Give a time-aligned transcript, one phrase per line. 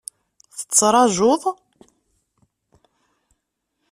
[0.57, 1.43] Tettrajuḍ?